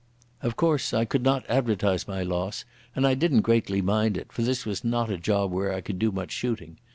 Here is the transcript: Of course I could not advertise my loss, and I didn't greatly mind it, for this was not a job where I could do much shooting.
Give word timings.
Of 0.41 0.55
course 0.55 0.95
I 0.95 1.05
could 1.05 1.21
not 1.21 1.47
advertise 1.47 2.07
my 2.07 2.23
loss, 2.23 2.65
and 2.95 3.05
I 3.05 3.13
didn't 3.13 3.41
greatly 3.41 3.83
mind 3.83 4.17
it, 4.17 4.31
for 4.33 4.41
this 4.41 4.65
was 4.65 4.83
not 4.83 5.11
a 5.11 5.17
job 5.19 5.51
where 5.51 5.71
I 5.71 5.81
could 5.81 5.99
do 5.99 6.11
much 6.11 6.31
shooting. 6.31 6.79